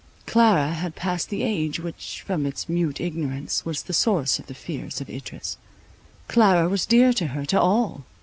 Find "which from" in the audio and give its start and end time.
1.79-2.47